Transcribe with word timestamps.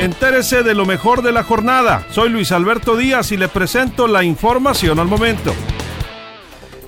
Entérese 0.00 0.64
de 0.64 0.74
lo 0.74 0.86
mejor 0.86 1.22
de 1.22 1.30
la 1.30 1.44
jornada. 1.44 2.04
Soy 2.10 2.28
Luis 2.28 2.50
Alberto 2.50 2.96
Díaz 2.96 3.30
y 3.30 3.36
le 3.36 3.48
presento 3.48 4.08
la 4.08 4.24
información 4.24 4.98
al 4.98 5.06
momento. 5.06 5.54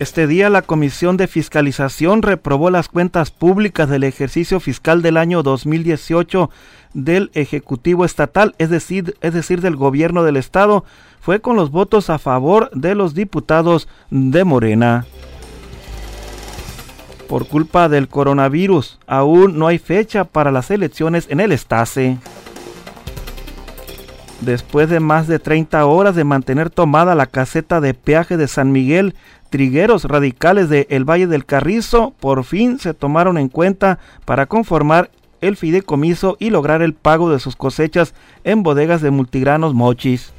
Este 0.00 0.26
día 0.26 0.48
la 0.48 0.62
Comisión 0.62 1.18
de 1.18 1.28
Fiscalización 1.28 2.22
reprobó 2.22 2.70
las 2.70 2.88
cuentas 2.88 3.30
públicas 3.30 3.88
del 3.90 4.04
ejercicio 4.04 4.58
fiscal 4.58 5.02
del 5.02 5.18
año 5.18 5.42
2018 5.42 6.50
del 6.94 7.30
Ejecutivo 7.34 8.04
Estatal, 8.06 8.54
es 8.58 8.70
decir, 8.70 9.16
es 9.20 9.34
decir, 9.34 9.60
del 9.60 9.76
Gobierno 9.76 10.24
del 10.24 10.36
Estado, 10.36 10.84
fue 11.20 11.40
con 11.40 11.56
los 11.56 11.70
votos 11.70 12.08
a 12.10 12.18
favor 12.18 12.70
de 12.72 12.94
los 12.94 13.14
diputados 13.14 13.86
de 14.10 14.44
Morena. 14.44 15.04
Por 17.28 17.46
culpa 17.46 17.88
del 17.88 18.08
coronavirus, 18.08 18.98
aún 19.06 19.58
no 19.58 19.66
hay 19.66 19.78
fecha 19.78 20.24
para 20.24 20.50
las 20.50 20.70
elecciones 20.70 21.26
en 21.30 21.40
el 21.40 21.52
Estase. 21.52 22.18
Después 24.40 24.90
de 24.90 25.00
más 25.00 25.26
de 25.26 25.38
30 25.38 25.86
horas 25.86 26.14
de 26.14 26.24
mantener 26.24 26.68
tomada 26.70 27.14
la 27.14 27.26
caseta 27.26 27.80
de 27.80 27.94
peaje 27.94 28.36
de 28.36 28.48
San 28.48 28.72
Miguel, 28.72 29.14
trigueros 29.48 30.04
radicales 30.04 30.68
de 30.68 30.86
El 30.90 31.08
Valle 31.08 31.26
del 31.26 31.46
Carrizo 31.46 32.12
por 32.20 32.44
fin 32.44 32.78
se 32.78 32.92
tomaron 32.92 33.38
en 33.38 33.48
cuenta 33.48 33.98
para 34.24 34.46
conformar 34.46 35.10
el 35.40 35.56
fideicomiso 35.56 36.36
y 36.40 36.50
lograr 36.50 36.82
el 36.82 36.94
pago 36.94 37.30
de 37.30 37.38
sus 37.38 37.54
cosechas 37.54 38.14
en 38.44 38.62
bodegas 38.62 39.00
de 39.02 39.10
multigranos 39.10 39.74
mochis. 39.74 40.32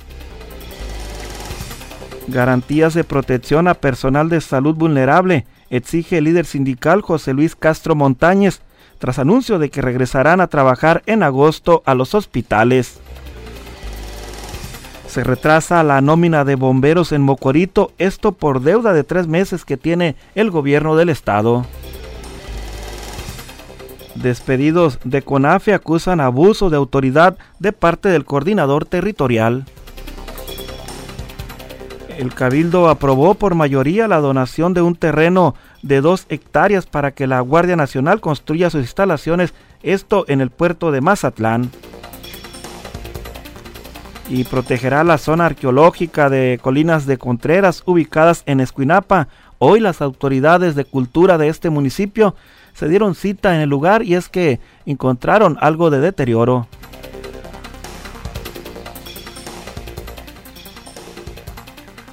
Garantías 2.27 2.93
de 2.95 3.03
protección 3.03 3.67
a 3.67 3.75
personal 3.75 4.29
de 4.29 4.41
salud 4.41 4.75
vulnerable, 4.75 5.45
exige 5.69 6.17
el 6.17 6.23
líder 6.23 6.45
sindical 6.45 7.01
José 7.01 7.33
Luis 7.33 7.55
Castro 7.55 7.95
Montañez, 7.95 8.61
tras 8.97 9.19
anuncio 9.19 9.59
de 9.59 9.69
que 9.69 9.81
regresarán 9.81 10.41
a 10.41 10.47
trabajar 10.47 11.03
en 11.05 11.21
agosto 11.21 11.83
a 11.85 11.93
los 11.93 12.15
hospitales. 12.15 12.99
Se 15.15 15.23
retrasa 15.23 15.81
la 15.81 16.01
nómina 16.01 16.43
de 16.43 16.55
bomberos 16.55 17.13
en 17.13 17.21
Mocorito, 17.21 17.93
esto 17.99 18.33
por 18.33 18.59
deuda 18.59 18.91
de 18.91 19.05
tres 19.05 19.27
meses 19.27 19.63
que 19.63 19.77
tiene 19.77 20.17
el 20.35 20.51
gobierno 20.51 20.97
del 20.97 21.07
estado. 21.07 21.65
Despedidos 24.15 24.99
de 25.05 25.21
CONAFE 25.21 25.73
acusan 25.73 26.19
abuso 26.19 26.69
de 26.69 26.75
autoridad 26.75 27.37
de 27.59 27.71
parte 27.71 28.09
del 28.09 28.25
coordinador 28.25 28.83
territorial. 28.83 29.63
El 32.17 32.33
Cabildo 32.33 32.89
aprobó 32.89 33.35
por 33.35 33.55
mayoría 33.55 34.09
la 34.09 34.19
donación 34.19 34.73
de 34.73 34.81
un 34.81 34.97
terreno 34.97 35.55
de 35.81 36.01
dos 36.01 36.25
hectáreas 36.27 36.87
para 36.87 37.11
que 37.11 37.25
la 37.25 37.39
Guardia 37.39 37.77
Nacional 37.77 38.19
construya 38.19 38.69
sus 38.69 38.81
instalaciones, 38.81 39.53
esto 39.81 40.25
en 40.27 40.41
el 40.41 40.49
puerto 40.49 40.91
de 40.91 40.99
Mazatlán 40.99 41.71
y 44.29 44.43
protegerá 44.43 45.03
la 45.03 45.17
zona 45.17 45.45
arqueológica 45.45 46.29
de 46.29 46.59
Colinas 46.61 47.05
de 47.05 47.17
Contreras 47.17 47.83
ubicadas 47.85 48.43
en 48.45 48.59
Escuinapa. 48.59 49.27
Hoy 49.59 49.79
las 49.79 50.01
autoridades 50.01 50.75
de 50.75 50.85
cultura 50.85 51.37
de 51.37 51.47
este 51.47 51.69
municipio 51.69 52.35
se 52.73 52.89
dieron 52.89 53.15
cita 53.15 53.55
en 53.55 53.61
el 53.61 53.69
lugar 53.69 54.03
y 54.03 54.15
es 54.15 54.27
que 54.29 54.59
encontraron 54.85 55.57
algo 55.61 55.89
de 55.89 55.99
deterioro. 55.99 56.67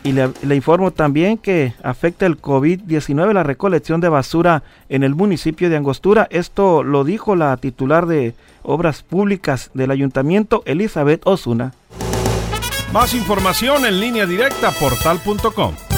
Y 0.04 0.12
le, 0.12 0.30
le, 0.42 0.56
informo 0.56 0.91
también 0.91 1.38
que 1.38 1.74
afecta 1.84 2.26
el 2.26 2.41
COVID-19 2.41 3.32
la 3.32 3.44
recolección 3.44 4.00
de 4.00 4.08
basura 4.08 4.64
en 4.88 5.04
el 5.04 5.14
municipio 5.14 5.70
de 5.70 5.76
Angostura. 5.76 6.26
Esto 6.30 6.82
lo 6.82 7.04
dijo 7.04 7.36
la 7.36 7.56
titular 7.56 8.06
de 8.06 8.34
Obras 8.64 9.04
Públicas 9.04 9.70
del 9.74 9.92
Ayuntamiento, 9.92 10.64
Elizabeth 10.66 11.22
Osuna. 11.24 11.72
Más 12.92 13.14
información 13.14 13.86
en 13.86 13.98
línea 13.98 14.26
directa 14.26 14.70
portal.com. 14.70 15.91